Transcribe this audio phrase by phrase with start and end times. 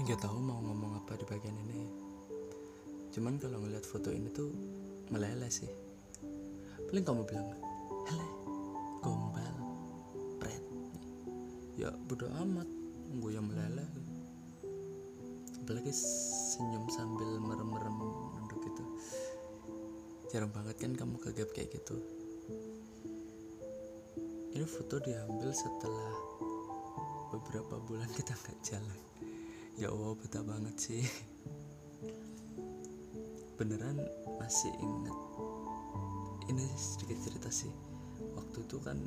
[0.00, 1.80] nggak tahu mau ngomong apa di bagian ini.
[3.12, 4.48] Cuman kalau ngeliat foto ini tuh
[5.12, 5.68] meleleh sih.
[6.88, 7.52] Paling kamu bilang
[8.08, 8.28] hele
[9.04, 9.56] gombal
[10.40, 10.64] pret.
[11.76, 12.68] Ya bodo amat
[13.20, 13.88] gue yang meleleh.
[15.60, 18.84] Apalagi senyum sambil merem-merem nunduk gitu
[20.30, 21.98] jarang banget kan kamu kegap kayak gitu.
[24.54, 26.14] Ini foto diambil setelah
[27.34, 29.09] beberapa bulan kita nggak jalan
[29.80, 31.00] ya Allah betah banget sih.
[33.56, 33.96] Beneran
[34.36, 35.16] masih inget
[36.52, 37.72] ini sedikit cerita sih.
[38.36, 39.00] Waktu itu kan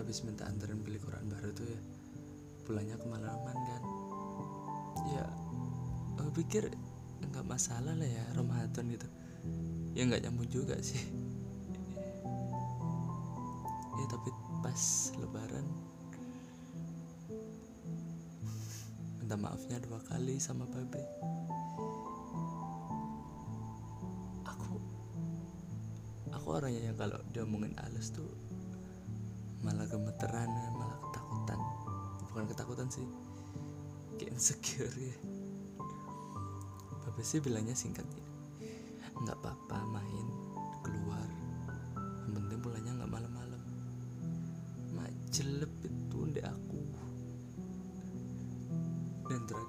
[0.00, 1.80] habis minta anterin beli koran baru tuh ya.
[2.64, 3.82] Pulangnya kemalaman kan.
[5.12, 5.28] Ya
[6.16, 6.72] aku pikir
[7.28, 9.08] nggak masalah lah ya Ramadan gitu.
[9.92, 11.04] Ya nggak nyambung juga sih.
[14.00, 14.32] Ya tapi
[14.64, 15.03] pas
[19.34, 21.02] minta maafnya dua kali sama babe.
[24.46, 24.78] Aku
[26.30, 28.30] aku orangnya yang kalau diomongin halus tuh
[29.66, 30.46] malah gemeteran
[30.78, 31.58] malah ketakutan.
[32.30, 33.02] Bukan ketakutan sih
[34.22, 35.18] kayak insecure ya.
[37.02, 38.22] Babe sih bilangnya singkatnya
[39.18, 40.26] nggak apa-apa main
[40.86, 41.26] keluar.
[42.30, 43.62] Yang penting pulangnya nggak malam-malam.
[44.94, 46.78] Mak jelep itu ndek aku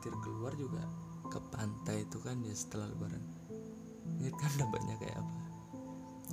[0.05, 0.85] terakhir keluar juga
[1.33, 3.25] ke pantai itu kan ya setelah lebaran.
[4.21, 5.37] Ingat kan dampaknya kayak apa?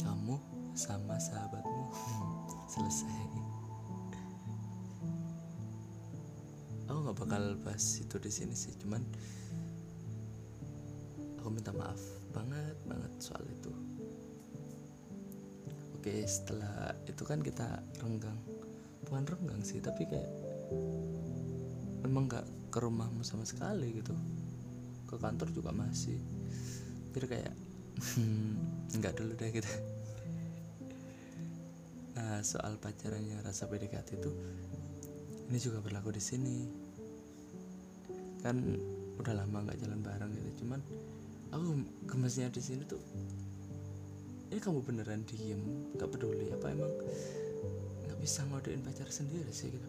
[0.04, 0.36] Kamu
[0.76, 1.84] sama sahabatmu.
[2.76, 3.24] Selesai.
[6.84, 9.00] Aku nggak bakal bahas itu di sini sih cuman
[11.40, 12.00] aku minta maaf
[12.36, 13.72] banget banget soal itu.
[15.96, 18.36] Oke setelah itu kan kita renggang.
[19.08, 20.28] Bukan renggang sih tapi kayak
[22.04, 24.16] memang nggak ke rumahmu sama sekali gitu.
[25.04, 26.16] Ke kantor juga masih.
[27.12, 27.54] Jadi kayak
[28.96, 29.68] nggak dulu deh gitu.
[32.16, 34.32] Nah soal pacarannya rasa PDKT itu
[35.52, 36.58] ini juga berlaku di sini.
[38.40, 38.80] Kan
[39.20, 40.64] udah lama nggak jalan bareng gitu.
[40.64, 40.80] Cuman
[41.52, 43.00] aku gemesnya di sini tuh
[44.48, 45.60] ini kamu beneran diem
[45.96, 46.92] nggak peduli apa emang
[48.08, 49.88] nggak bisa ngodein pacar sendiri sih gitu.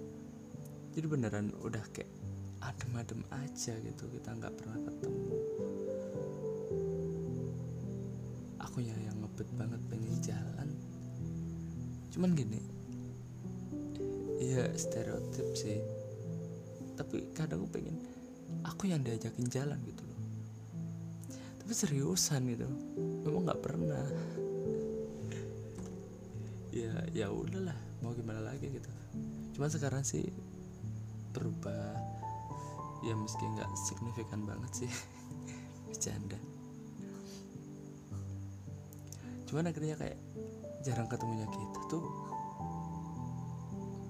[0.94, 2.23] Jadi beneran udah kayak
[2.64, 5.36] adem-adem aja gitu kita nggak pernah ketemu.
[8.64, 10.70] Aku ya yang ngebet banget pengen jalan.
[12.16, 12.62] Cuman gini
[14.40, 15.80] ya stereotip sih.
[16.96, 17.98] Tapi kadang aku pengen
[18.64, 20.22] aku yang diajakin jalan gitu loh.
[21.64, 22.68] Tapi seriusan gitu
[23.28, 24.06] memang nggak pernah.
[26.74, 28.90] Ya ya udahlah mau gimana lagi gitu.
[29.54, 30.26] Cuman sekarang sih
[31.34, 32.13] berubah
[33.04, 34.92] ya meski nggak signifikan banget sih.
[35.92, 36.40] Bercanda.
[39.46, 40.18] Cuman akhirnya kayak
[40.82, 42.04] jarang ketemunya kita tuh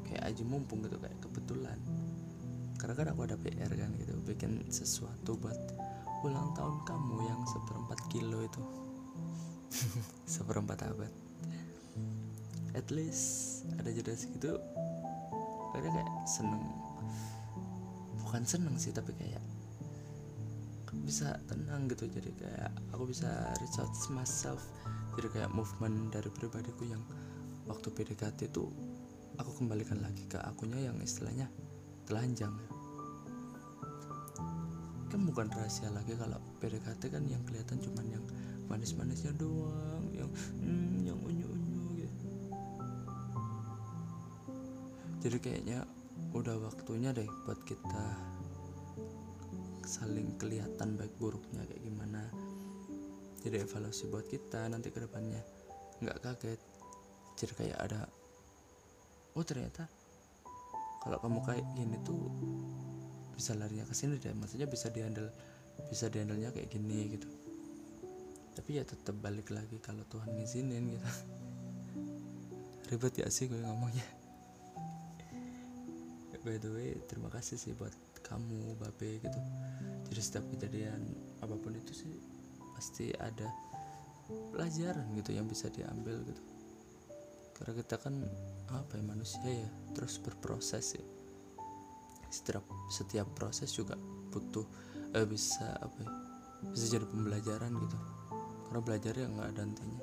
[0.07, 1.79] kayak aja mumpung gitu kayak kebetulan.
[2.77, 5.57] Karena kan aku ada PR kan gitu bikin sesuatu buat
[6.23, 8.63] ulang tahun kamu yang seperempat kilo itu.
[10.39, 11.11] Seperempat abad.
[12.73, 14.57] At least ada jeda segitu
[15.73, 16.82] akhirnya kayak seneng
[18.33, 19.45] bukan seneng sih tapi kayak
[21.05, 22.09] bisa tenang gitu.
[22.09, 23.29] Jadi kayak aku bisa
[23.61, 24.57] recharge myself.
[25.13, 27.05] Jadi kayak movement dari pribadiku yang
[27.69, 28.66] waktu PDKT itu
[29.38, 31.45] aku kembalikan lagi ke akunya yang istilahnya
[32.09, 32.57] telanjang.
[35.13, 38.25] Kan bukan rahasia lagi kalau PDKT kan yang kelihatan cuman yang
[38.66, 42.25] manis-manisnya doang yang hmm, yang unyu-unyu gitu.
[45.22, 45.85] Jadi kayaknya
[46.34, 48.06] udah waktunya deh buat kita
[49.85, 52.25] saling kelihatan baik buruknya kayak gimana.
[53.44, 55.44] Jadi evaluasi buat kita nanti ke depannya.
[56.02, 56.62] Nggak kaget.
[57.38, 58.02] Jadi kayak ada
[59.34, 59.90] oh ternyata
[61.02, 62.18] kalau kamu kayak gini tuh
[63.35, 64.34] bisa larinya ke sini deh.
[64.34, 65.29] Maksudnya bisa dihandle
[65.91, 67.29] bisa dihandlenya kayak gini gitu.
[68.58, 71.09] Tapi ya tetap balik lagi kalau Tuhan ngizinin gitu.
[72.90, 74.22] Ribet ya sih gue ngomongnya
[76.43, 79.40] by the way terima kasih sih buat kamu babe gitu.
[80.11, 80.99] Jadi setiap kejadian
[81.40, 82.11] apa pun itu sih
[82.75, 83.47] pasti ada
[84.51, 86.43] pelajaran gitu yang bisa diambil gitu.
[87.55, 88.16] Karena kita kan
[88.72, 91.05] apa ya manusia ya terus berproses ya.
[92.28, 93.96] Setiap setiap proses juga
[94.31, 94.66] butuh
[95.16, 96.11] eh, bisa apa ya,
[96.75, 97.97] bisa jadi pembelajaran gitu.
[98.67, 100.01] Karena belajar ya nggak ada intinya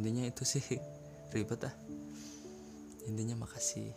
[0.00, 0.64] intinya itu sih
[1.36, 1.74] ribet ah.
[3.04, 3.90] Intinya makasih